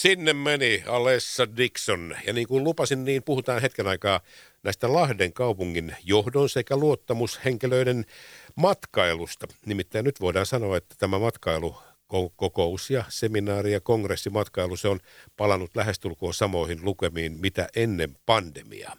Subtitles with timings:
[0.00, 2.16] Sinne meni Alessa Dixon.
[2.26, 4.20] Ja niin kuin lupasin, niin puhutaan hetken aikaa
[4.62, 8.04] näistä Lahden kaupungin johdon sekä luottamushenkilöiden
[8.54, 9.46] matkailusta.
[9.66, 11.76] Nimittäin nyt voidaan sanoa, että tämä matkailu
[12.36, 15.00] kokous ja seminaari ja kongressimatkailu, se on
[15.36, 18.96] palannut lähestulkoon samoihin lukemiin mitä ennen pandemiaa.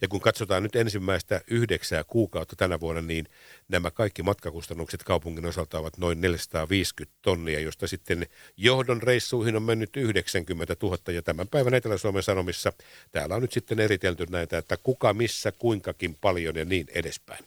[0.00, 3.28] Ja kun katsotaan nyt ensimmäistä yhdeksää kuukautta tänä vuonna, niin
[3.68, 9.96] nämä kaikki matkakustannukset kaupungin osalta ovat noin 450 tonnia, josta sitten johdon reissuihin on mennyt
[9.96, 12.72] 90 000 ja tämän päivän Etelä-Suomen Sanomissa
[13.12, 17.44] täällä on nyt sitten eritelty näitä, että kuka missä kuinkakin paljon ja niin edespäin.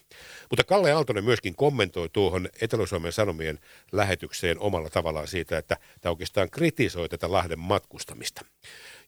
[0.49, 3.59] Mutta Kalle Aaltonen myöskin kommentoi tuohon Etelä-Suomen Sanomien
[3.91, 8.45] lähetykseen omalla tavallaan siitä, että tämä oikeastaan kritisoi tätä Lahden matkustamista.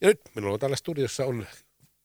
[0.02, 1.46] Ja nyt minulla on täällä studiossa on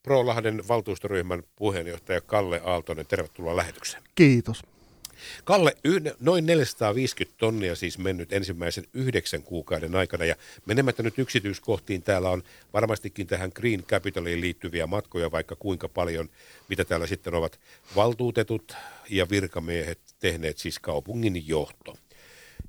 [0.07, 3.07] Pro-Lahden valtuustoryhmän puheenjohtaja Kalle Aaltonen.
[3.07, 4.03] Tervetuloa lähetykseen.
[4.15, 4.63] Kiitos.
[5.45, 5.77] Kalle,
[6.21, 12.43] noin 450 tonnia siis mennyt ensimmäisen yhdeksän kuukauden aikana ja menemättä nyt yksityiskohtiin, täällä on
[12.73, 16.29] varmastikin tähän Green Capitaliin liittyviä matkoja vaikka kuinka paljon,
[16.69, 17.61] mitä täällä sitten ovat
[17.97, 18.77] valtuutetut
[19.11, 21.97] ja virkamiehet tehneet siis kaupungin johto.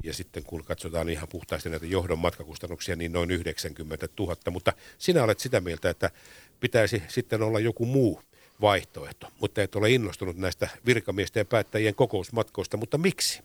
[0.04, 4.36] Ja sitten kun katsotaan ihan puhtaasti näitä johdon matkakustannuksia, niin noin 90 000.
[4.52, 6.12] Mutta sinä olet sitä mieltä, että
[6.60, 8.22] pitäisi sitten olla joku muu
[8.62, 13.42] vaihtoehto, mutta et ole innostunut näistä virkamiesten ja päättäjien kokousmatkoista, mutta miksi?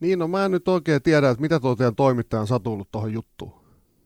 [0.00, 3.52] Niin, no mä en nyt oikein tiedä, että mitä tuo teidän toimittajan satullut tuohon juttuun.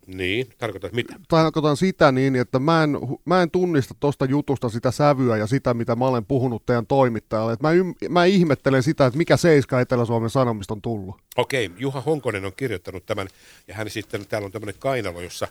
[0.06, 1.14] Niin, tarkoitat mitä?
[1.28, 5.74] Tarkoitan sitä niin, että mä en, mä en tunnista tuosta jutusta sitä sävyä ja sitä,
[5.74, 7.52] mitä mä olen puhunut teidän toimittajalle.
[7.52, 11.16] Että mä, ym, mä ihmettelen sitä, että mikä Seiska Etelä-Suomen Sanomista on tullut.
[11.36, 13.28] Okei, Juha Honkonen on kirjoittanut tämän,
[13.68, 15.48] ja hän sitten, täällä on tämmöinen kainalo, jossa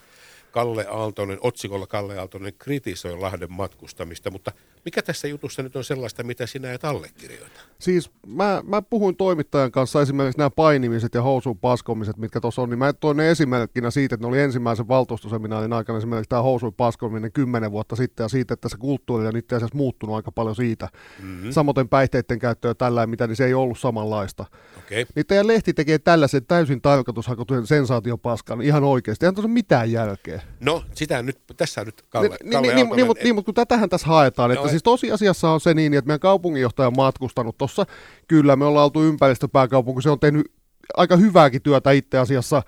[0.52, 4.52] Kalle Aaltonen, otsikolla Kalle Aaltonen kritisoi Lahden matkustamista, mutta
[4.86, 7.62] mikä tässä jutussa nyt on sellaista, mitä sinä et allekirjoita?
[7.80, 12.70] Siis mä, mä puhuin toimittajan kanssa esimerkiksi nämä painimiset ja housuun paskomiset, mitkä tuossa on,
[12.70, 16.74] niin mä toin ne esimerkkinä siitä, että ne oli ensimmäisen valtuustoseminaarin aikana esimerkiksi tämä housuun
[16.74, 20.56] paskominen kymmenen vuotta sitten ja siitä, että se kulttuuri on itse asiassa muuttunut aika paljon
[20.56, 20.90] siitä.
[21.20, 21.52] Mm-hmm.
[21.52, 24.46] Samoin päihteiden käyttö ja tällä mitä, niin se ei ollut samanlaista.
[24.92, 25.06] Okay.
[25.16, 29.26] Niin teidän lehti tekee tällaisen täysin tarkoitushakutuen sensaatiopaskan ihan oikeasti.
[29.26, 30.42] Eihän tuossa mitään jälkeä.
[30.60, 33.54] No, sitä nyt, tässä nyt Kalle, niin, Kalle niin, niin, niin, mutta, niin, mutta kun
[33.54, 37.58] tätähän tässä haetaan, että no, siis tosiasiassa on se niin, että meidän kaupunginjohtaja on matkustanut
[37.58, 37.86] tuossa,
[38.28, 40.52] kyllä me ollaan oltu ympäristöpääkaupunki, se on tehnyt
[40.98, 42.64] aika hyvääkin työtä itse asiassa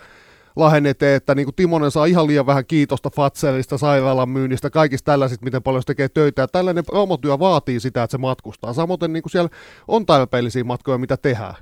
[0.55, 5.11] Lahen eteen, että niin kuin Timonen saa ihan liian vähän kiitosta Fatselista, sairaalan myynnistä, kaikista
[5.11, 6.41] tällaisista, miten paljon se tekee töitä.
[6.41, 8.73] Ja tällainen promotyö vaatii sitä, että se matkustaa.
[8.73, 9.50] Samoin niin kuin siellä
[9.88, 11.55] on tarpeellisia matkoja, mitä tehdään.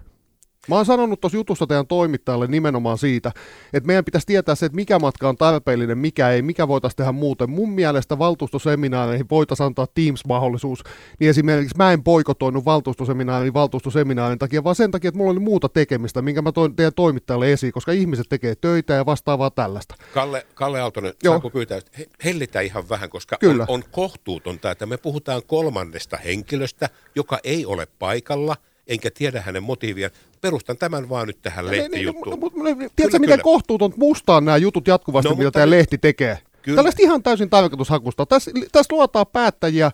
[0.67, 3.31] Mä oon sanonut tuossa jutussa teidän toimittajalle nimenomaan siitä,
[3.73, 7.11] että meidän pitäisi tietää se, että mikä matka on tarpeellinen, mikä ei, mikä voitaisiin tehdä
[7.11, 7.49] muuten.
[7.49, 10.83] Mun mielestä valtuustoseminaareihin voitaisiin antaa Teams-mahdollisuus,
[11.19, 15.69] niin esimerkiksi mä en poikotoinut valtuustoseminaarin valtuustoseminaarin takia, vaan sen takia, että mulla oli muuta
[15.69, 19.95] tekemistä, minkä mä toin teidän toimittajalle esiin, koska ihmiset tekee töitä ja vastaavaa tällaista.
[20.13, 21.31] Kalle, Kalle Aaltonen, Joo.
[21.31, 21.79] saanko pyytää,
[22.25, 23.65] hellitä ihan vähän, koska Kyllä.
[23.67, 28.55] On, on kohtuutonta, että me puhutaan kolmannesta henkilöstä, joka ei ole paikalla–
[28.91, 30.09] enkä tiedä hänen motiivia.
[30.41, 31.91] Perustan tämän vaan nyt tähän niin, niin.
[31.91, 36.37] Niin, niin, tiedätkö, miten kohtuuton mustaa nämä jutut jatkuvasti, no, mitä tämä lehti tekee?
[36.61, 36.75] Kyllä.
[36.75, 38.25] Tällaista ihan täysin tarkoitushakusta.
[38.25, 39.91] Tässä, tässä luotaan päättäjiä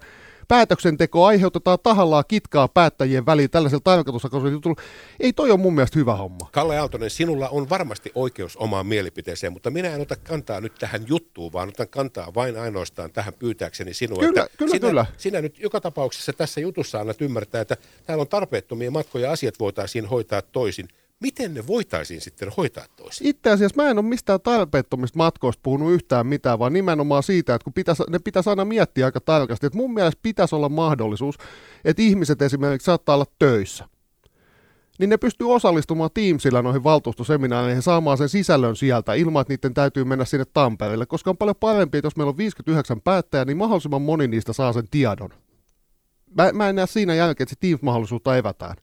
[0.47, 4.81] päätöksenteko aiheutetaan tahallaan kitkaa päättäjien väliin tällaisella tarkoitushakuisella jutulla.
[5.19, 6.49] Ei toi ole mun mielestä hyvä homma.
[6.51, 11.03] Kalle Aaltonen, sinulla on varmasti oikeus omaan mielipiteeseen, mutta minä en ota kantaa nyt tähän
[11.07, 14.19] juttuun, vaan otan kantaa vain ainoastaan tähän pyytääkseni sinua.
[14.19, 15.05] Kyllä, että kyllä, sinä, kyllä.
[15.17, 20.05] Sinä nyt joka tapauksessa tässä jutussa annat ymmärtää, että täällä on tarpeettomia matkoja, asiat voitaisiin
[20.05, 20.87] hoitaa toisin
[21.19, 23.27] miten ne voitaisiin sitten hoitaa toisin?
[23.27, 27.63] Itse asiassa mä en ole mistään tarpeettomista matkoista puhunut yhtään mitään, vaan nimenomaan siitä, että
[27.63, 31.37] kun pitäisi, ne pitäisi aina miettiä aika tarkasti, että mun mielestä pitäisi olla mahdollisuus,
[31.85, 33.85] että ihmiset esimerkiksi saattaa olla töissä
[34.99, 40.03] niin ne pystyy osallistumaan Teamsilla noihin valtuustoseminaareihin saamaan sen sisällön sieltä ilman, että niiden täytyy
[40.03, 44.01] mennä sinne Tampereelle, koska on paljon parempi, että jos meillä on 59 päättäjää, niin mahdollisimman
[44.01, 45.29] moni niistä saa sen tiedon.
[46.37, 48.75] Mä, mä en näe siinä jälkeen, että se Teams-mahdollisuutta evätään.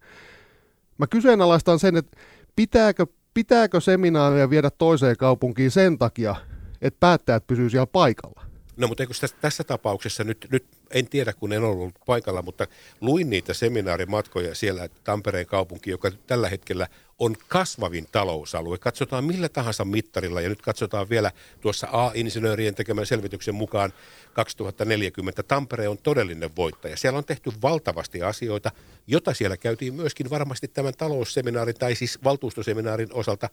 [0.98, 2.16] Mä kyseenalaistan sen, että
[2.56, 6.34] pitääkö, pitääkö seminaaria viedä toiseen kaupunkiin sen takia,
[6.82, 8.43] että päättäjät pysyy siellä paikalla.
[8.76, 12.66] No mutta eikö tässä, tässä tapauksessa nyt, nyt, en tiedä kun en ollut paikalla, mutta
[13.00, 16.86] luin niitä seminaarimatkoja siellä Tampereen kaupunki, joka tällä hetkellä
[17.18, 18.78] on kasvavin talousalue.
[18.78, 21.30] Katsotaan millä tahansa mittarilla ja nyt katsotaan vielä
[21.60, 23.92] tuossa A-insinöörien tekemän selvityksen mukaan
[24.32, 26.96] 2040 Tampere on todellinen voittaja.
[26.96, 28.70] Siellä on tehty valtavasti asioita,
[29.06, 33.48] jota siellä käytiin myöskin varmasti tämän talousseminaarin tai siis valtuustoseminaarin osalta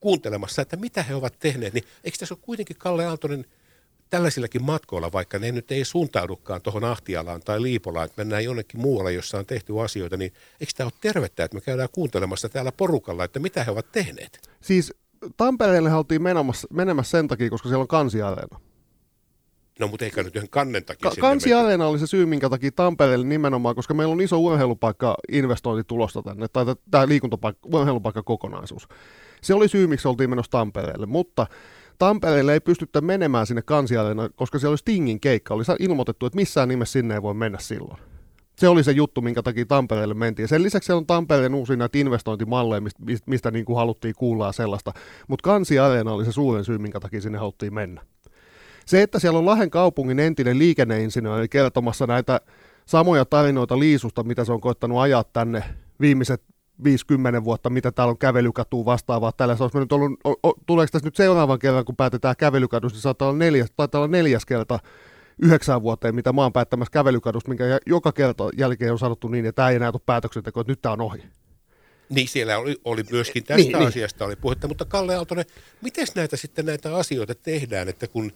[0.00, 1.74] kuuntelemassa, että mitä he ovat tehneet.
[1.74, 3.46] Niin eikö tässä ole kuitenkin Kalle Aaltonen–
[4.10, 9.12] tällaisillakin matkoilla, vaikka ne nyt ei suuntaudukaan tuohon Ahtialaan tai Liipolaan, että mennään jonnekin muualle,
[9.12, 13.24] jossa on tehty asioita, niin eikö tämä ole tervettä, että me käydään kuuntelemassa täällä porukalla,
[13.24, 14.50] että mitä he ovat tehneet?
[14.60, 14.94] Siis
[15.36, 18.60] Tampereelle oltiin menemässä, menemässä sen takia, koska siellä on kansiareena.
[19.78, 23.26] No mutta eikä nyt yhden kannen takia Ka- Kansiareena oli se syy, minkä takia Tampereelle
[23.26, 28.88] nimenomaan, koska meillä on iso urheilupaikka investointi tulosta tänne, tai tämä liikuntapaikka, urheilupaikka kokonaisuus.
[29.42, 31.46] Se oli syy, miksi oltiin menossa Tampereelle, mutta
[31.98, 35.54] Tampereelle ei pystyttä menemään sinne kansiareena, koska siellä oli Stingin keikka.
[35.54, 38.00] Oli ilmoitettu, että missään nimessä sinne ei voi mennä silloin.
[38.58, 40.44] Se oli se juttu, minkä takia Tampereelle mentiin.
[40.44, 44.92] Ja sen lisäksi on Tampereen uusi näitä investointimalleja, mistä, mistä niin kuin haluttiin kuulla sellaista.
[45.28, 48.02] Mutta kansiareena oli se suurin syy, minkä takia sinne haluttiin mennä.
[48.86, 52.40] Se, että siellä on Lahden kaupungin entinen liikenneinsinööri kertomassa näitä
[52.86, 55.64] samoja tarinoita liisusta, mitä se on koittanut ajaa tänne
[56.00, 56.42] viimeiset
[56.84, 59.32] 50 vuotta, mitä täällä on kävelykatua vastaavaa.
[59.32, 62.96] Tällä se olisi nyt ollut, o, o, tuleeko tässä nyt seuraavan kerran, kun päätetään kävelykadusta,
[62.96, 64.78] niin saattaa olla neljäs, taitaa olla neljäs kerta
[65.42, 69.56] yhdeksän vuoteen, mitä mä oon päättämässä kävelykadusta, minkä joka kerta jälkeen on sanottu niin, että
[69.56, 71.22] tämä ei enää tule päätöksenteko, että nyt tämä on ohi.
[72.08, 73.88] Niin, siellä oli, oli myöskin tästä niin, niin.
[73.88, 74.26] asiasta niin.
[74.28, 75.44] oli puhetta, mutta Kalle Aaltonen,
[75.82, 78.32] miten näitä sitten näitä asioita tehdään, että kun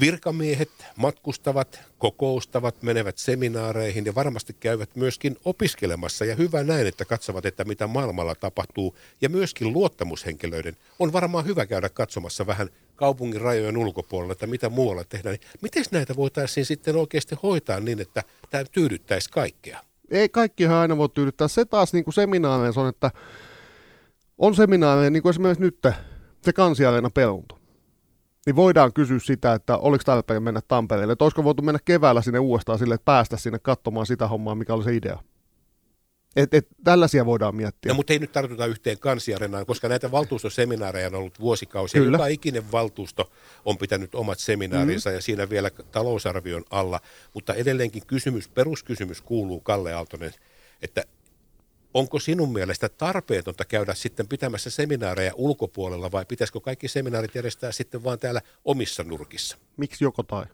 [0.00, 6.24] Virkamiehet matkustavat, kokoustavat, menevät seminaareihin ja varmasti käyvät myöskin opiskelemassa.
[6.24, 8.96] Ja hyvä näin, että katsovat, että mitä maailmalla tapahtuu.
[9.20, 15.04] Ja myöskin luottamushenkilöiden on varmaan hyvä käydä katsomassa vähän kaupungin rajojen ulkopuolella, että mitä muualla
[15.04, 15.32] tehdään.
[15.32, 19.80] Niin miten näitä voitaisiin sitten oikeasti hoitaa niin, että tämä tyydyttäisi kaikkea?
[20.10, 21.48] Ei kaikkihan aina voi tyydyttää.
[21.48, 23.10] Se taas niin kuin seminaareissa on, että
[24.38, 25.78] on seminaareja, niin kuin esimerkiksi nyt
[26.42, 27.61] se kansiareena peruntu
[28.46, 32.38] niin voidaan kysyä sitä, että oliko tarpeen mennä Tampereelle, että olisiko voitu mennä keväällä sinne
[32.38, 35.18] uudestaan sille, että päästä sinne katsomaan sitä hommaa, mikä oli se idea.
[36.36, 37.90] Et, et, tällaisia voidaan miettiä.
[37.90, 42.00] No, mutta ei nyt tartuta yhteen kansiarenaan, koska näitä valtuustoseminaareja on ollut vuosikausia.
[42.00, 42.14] Kyllä.
[42.14, 43.30] Joka ikinen valtuusto
[43.64, 45.16] on pitänyt omat seminaarinsa mm.
[45.16, 47.00] ja siinä vielä talousarvion alla.
[47.34, 50.32] Mutta edelleenkin kysymys, peruskysymys kuuluu Kalle Aaltonen,
[50.82, 51.04] että
[51.94, 58.04] onko sinun mielestä tarpeetonta käydä sitten pitämässä seminaareja ulkopuolella vai pitäisikö kaikki seminaarit järjestää sitten
[58.04, 59.56] vaan täällä omissa nurkissa?
[59.76, 60.44] Miksi joko tai?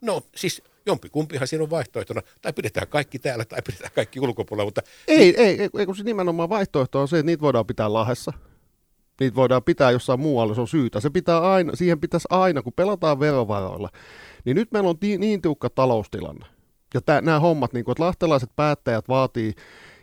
[0.00, 2.22] No siis jompikumpihan siinä on vaihtoehtona.
[2.42, 4.66] Tai pidetään kaikki täällä tai pidetään kaikki ulkopuolella.
[4.66, 4.82] Mutta...
[5.08, 5.34] Ei, niin...
[5.38, 8.32] ei, ei, ei, kun se nimenomaan vaihtoehto on se, että niitä voidaan pitää lahessa.
[9.20, 11.00] Niitä voidaan pitää jossain muualla, se on syytä.
[11.00, 13.90] Se pitää aina, siihen pitäisi aina, kun pelataan verovaroilla.
[14.44, 16.46] Niin nyt meillä on ti- niin tiukka taloustilanne.
[16.94, 19.52] Ja tää, nämä hommat, niin kuin, että lahtelaiset päättäjät vaatii,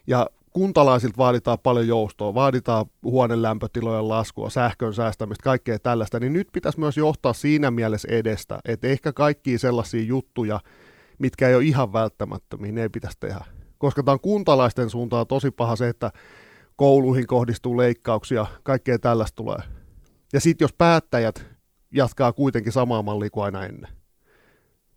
[0.07, 6.47] ja kuntalaisilta vaaditaan paljon joustoa, vaaditaan huoneen lämpötilojen laskua, sähkön säästämistä, kaikkea tällaista, niin nyt
[6.53, 10.59] pitäisi myös johtaa siinä mielessä edestä, että ehkä kaikkia sellaisia juttuja,
[11.19, 13.45] mitkä ei ole ihan välttämättömiä, ne ei pitäisi tehdä.
[13.77, 16.11] Koska tämä on kuntalaisten suuntaan tosi paha se, että
[16.75, 19.59] kouluihin kohdistuu leikkauksia, kaikkea tällaista tulee.
[20.33, 21.45] Ja sitten jos päättäjät
[21.91, 23.91] jatkaa kuitenkin samaa mallia kuin aina ennen.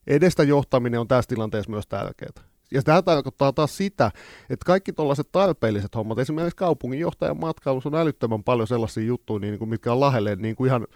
[0.07, 2.54] Edestä johtaminen on tässä tilanteessa myös tärkeää.
[2.75, 4.11] Ja tämä tarkoittaa taas sitä,
[4.51, 9.69] että kaikki tällaiset tarpeelliset hommat, esimerkiksi kaupunginjohtajan matkailussa on älyttömän paljon sellaisia juttuja, niin kuin,
[9.69, 10.87] mitkä on lähelle niin kuin ihan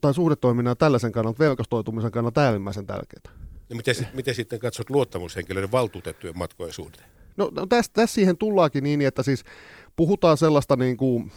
[0.00, 3.34] tai suhdetoiminnan tällaisen kannalta, verkostoitumisen kannalta äärimmäisen tärkeää.
[3.70, 7.08] Ja miten, miten sitten katsot luottamushenkilöiden valtuutettujen matkojen suhteen?
[7.36, 9.44] No, no tässä, tässä siihen tullaakin niin, että siis
[9.96, 11.32] puhutaan sellaista, niin kuin,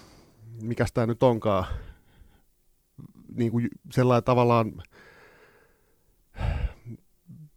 [0.61, 1.65] mikä tämä nyt onkaan,
[3.35, 4.83] niin kuin sellainen tavallaan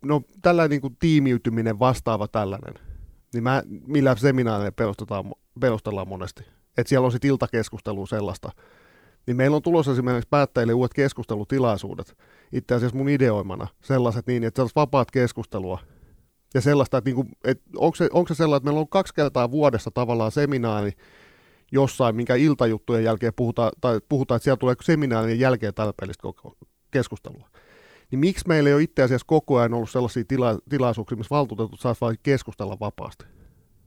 [0.04, 2.74] no tällainen niin kuin tiimiytyminen vastaava tällainen,
[3.34, 6.42] niin mä, millä seminaareilla perustetaan, perustellaan monesti.
[6.78, 8.50] Että siellä on sitten iltakeskustelu sellaista.
[9.26, 12.16] Niin meillä on tulossa esimerkiksi päättäjille uudet keskustelutilaisuudet,
[12.52, 15.78] itse asiassa mun ideoimana, sellaiset niin, että sellaista vapaat keskustelua.
[16.54, 19.14] Ja sellaista, että, niin kuin, että onko, se, onko se sellainen, että meillä on kaksi
[19.14, 20.92] kertaa vuodessa tavallaan seminaari,
[21.72, 26.28] jossain, minkä iltajuttujen jälkeen puhutaan, tai puhutaan, että siellä tulee seminaarin jälkeen tarpeellista
[26.90, 27.48] keskustelua
[28.10, 31.80] niin miksi meillä ei ole itse asiassa koko ajan ollut sellaisia tila- tilaisuuksia, missä valtuutetut
[31.80, 33.24] saavat vain keskustella vapaasti?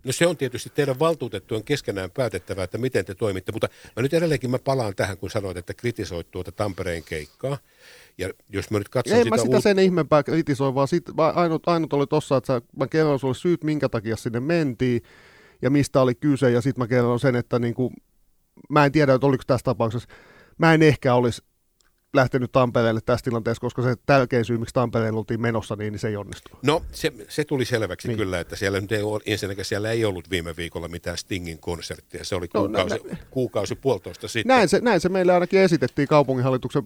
[0.03, 4.13] No se on tietysti teidän valtuutettujen keskenään päätettävää, että miten te toimitte, mutta mä nyt
[4.13, 7.57] edelleenkin mä palaan tähän, kun sanoit, että kritisoit tuota Tampereen keikkaa.
[8.17, 9.36] Ja jos mä nyt katson Ei sitä...
[9.36, 11.05] mä sitä sen ihmeempää kritisoi, vaan sit,
[11.36, 15.01] ainut, ainut oli tossa, että mä kerron sulle syyt, minkä takia sinne mentiin
[15.62, 17.93] ja mistä oli kyse, ja sitten mä kerron sen, että niinku,
[18.69, 20.07] mä en tiedä, että oliko tässä tapauksessa,
[20.57, 21.41] mä en ehkä olisi
[22.13, 26.07] lähtenyt Tampereelle tässä tilanteessa, koska se tärkein syy, miksi Tampereelle oltiin menossa, niin, niin se
[26.07, 26.63] ei onnistunut.
[26.63, 28.17] No se, se tuli selväksi niin.
[28.17, 32.23] kyllä, että siellä nyt ei ole, ensinnäkin siellä ei ollut viime viikolla mitään Stingin konserttia.
[32.23, 34.55] Se oli kuukausi, no, nä, kuukausi puolitoista sitten.
[34.55, 36.83] Näin se, näin se meille ainakin esitettiin kaupunginhallituksen,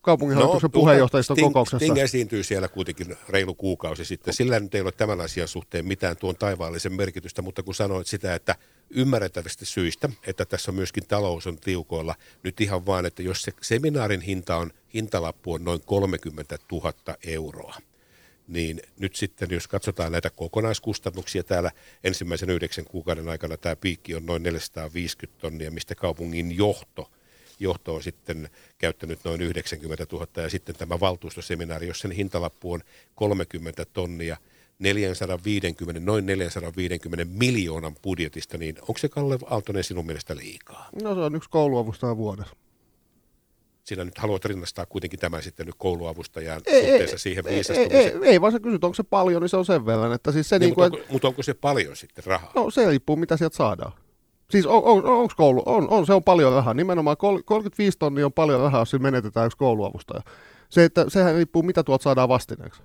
[0.00, 1.78] kaupunginhallituksen no, puheenjohtajiston Sting, kokouksessa.
[1.78, 4.34] Sting esiintyy siellä kuitenkin reilu kuukausi sitten.
[4.34, 8.34] Sillä nyt ei ole tämän asian suhteen mitään tuon taivaallisen merkitystä, mutta kun sanoit sitä,
[8.34, 8.56] että
[8.90, 14.20] ymmärrettävistä syistä, että tässä myöskin talous on tiukoilla, nyt ihan vaan, että jos se seminaarin
[14.20, 16.92] hinta on, hintalappu on noin 30 000
[17.26, 17.76] euroa,
[18.48, 21.70] niin nyt sitten, jos katsotaan näitä kokonaiskustannuksia täällä
[22.04, 27.10] ensimmäisen yhdeksän kuukauden aikana, tämä piikki on noin 450 tonnia, mistä kaupungin johto,
[27.60, 32.80] johto on sitten käyttänyt noin 90 000, ja sitten tämä valtuustoseminaari, jos sen hintalappu on
[33.14, 34.36] 30 tonnia,
[34.78, 40.88] 450, noin 450 miljoonan budjetista, niin onko se Kalle Aaltonen sinun mielestä liikaa?
[41.02, 42.56] No se on yksi kouluavustaja vuodessa
[43.90, 48.02] sinä nyt haluat rinnastaa kuitenkin tämän sitten nyt kouluavustajaan ei, suhteessa ei, siihen viisastumiseen.
[48.02, 50.12] Ei, ei, ei, vaan sä kysyt, onko se paljon, niin se on sen verran.
[50.12, 51.12] Että siis se niin, niin kuin, mutta, onko, et...
[51.12, 52.52] mutta onko se paljon sitten rahaa?
[52.54, 53.92] No se riippuu, mitä sieltä saadaan.
[54.50, 55.62] Siis on, on, onko koulu?
[55.66, 56.74] On, on, se on paljon rahaa.
[56.74, 60.22] Nimenomaan 35 tonnia on paljon rahaa, jos menetetään yksi kouluavustaja.
[60.68, 62.82] Se, että, sehän riippuu, mitä tuolta saadaan vastineeksi.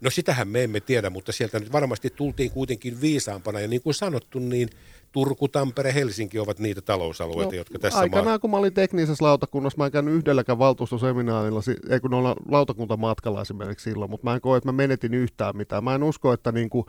[0.00, 3.60] No sitähän me emme tiedä, mutta sieltä nyt varmasti tultiin kuitenkin viisaampana.
[3.60, 4.68] Ja niin kuin sanottu, niin
[5.12, 8.38] Turku, Tampere, Helsinki ovat niitä talousalueita, no, jotka tässä Aikanaan, maa...
[8.38, 13.90] kun mä olin teknisessä lautakunnassa, mä en käynyt yhdelläkään valtuustoseminaarilla, ei kun olla lautakuntamatkalla esimerkiksi
[13.90, 15.84] silloin, mutta mä en koe, että mä menetin yhtään mitään.
[15.84, 16.86] Mä en usko, että niin kuin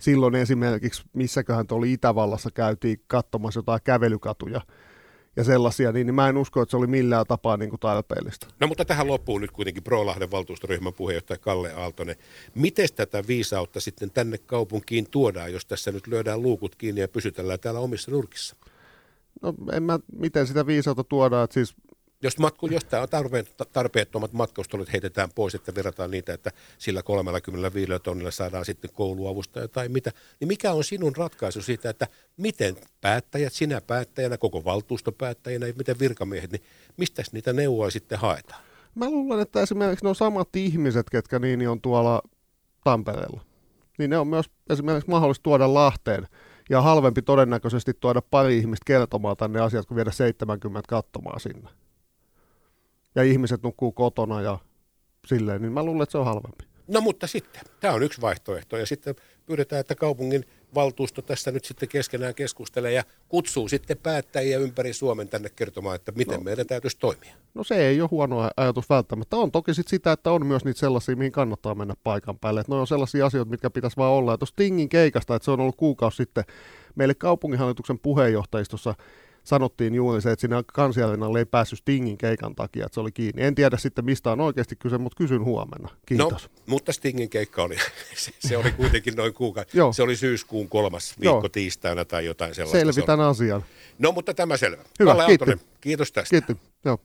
[0.00, 4.60] silloin esimerkiksi, missäköhän oli Itävallassa, käytiin katsomassa jotain kävelykatuja,
[5.36, 8.46] ja sellaisia, niin, niin mä en usko, että se oli millään tapaa niin kuin tarpeellista.
[8.60, 12.16] No mutta tähän loppuu nyt kuitenkin Pro-Lahden valtuustoryhmän puheenjohtaja Kalle Aaltonen.
[12.54, 17.60] Miten tätä viisautta sitten tänne kaupunkiin tuodaan, jos tässä nyt lyödään luukut kiinni ja pysytellään
[17.60, 18.56] täällä omissa nurkissa?
[19.42, 21.74] No en mä, miten sitä viisautta tuodaan, että siis
[22.22, 23.08] jos, matku, jos tämä on
[23.72, 29.88] tarpeettomat matkustelut heitetään pois, että verrataan niitä, että sillä 35 tonnilla saadaan sitten kouluavustaja tai
[29.88, 35.74] mitä, niin mikä on sinun ratkaisu siitä, että miten päättäjät, sinä päättäjänä, koko valtuustopäättäjänä ja
[35.76, 36.62] miten virkamiehet, niin
[36.96, 38.62] mistä niitä neuvoja sitten haetaan?
[38.94, 42.22] Mä luulen, että esimerkiksi ne on samat ihmiset, ketkä niin on tuolla
[42.84, 43.40] Tampereella.
[43.98, 46.26] Niin ne on myös esimerkiksi mahdollista tuoda Lahteen
[46.70, 51.70] ja halvempi todennäköisesti tuoda pari ihmistä kertomaan tänne asiat, kun viedä 70 katsomaan sinne
[53.14, 54.58] ja ihmiset nukkuu kotona ja
[55.26, 56.64] silleen, niin mä luulen, että se on halvempi.
[56.88, 59.14] No mutta sitten, tämä on yksi vaihtoehto ja sitten
[59.46, 65.28] pyydetään, että kaupungin valtuusto tässä nyt sitten keskenään keskustelee ja kutsuu sitten päättäjiä ympäri Suomen
[65.28, 67.34] tänne kertomaan, että miten no, meidän täytyisi toimia.
[67.54, 69.36] No se ei ole huono ajatus välttämättä.
[69.36, 72.60] On toki sit sitä, että on myös niitä sellaisia, mihin kannattaa mennä paikan päälle.
[72.60, 74.32] Että ne on sellaisia asioita, mitkä pitäisi vaan olla.
[74.32, 76.44] Ja tuossa Tingin keikasta, että se on ollut kuukausi sitten
[76.94, 78.94] meille kaupunginhallituksen puheenjohtajistossa
[79.44, 83.42] sanottiin juuri se, että siinä kansiarinalle ei päässyt Stingin keikan takia, että se oli kiinni.
[83.42, 85.88] En tiedä sitten mistä on oikeasti kyse, mutta kysyn huomenna.
[86.06, 86.32] Kiitos.
[86.32, 87.76] No, mutta Stingin keikka oli,
[88.14, 89.70] se, se oli kuitenkin noin kuukausi.
[89.96, 91.48] se oli syyskuun kolmas viikko Joo.
[91.48, 92.92] tiistaina tai jotain sellaista.
[92.92, 93.64] Selvitän asian.
[93.98, 94.82] No, mutta tämä selvä.
[95.00, 95.48] Hyvä, Kalle kiitos.
[95.80, 96.40] kiitos tästä.
[96.40, 96.56] Kiitos.
[96.84, 96.98] Joo.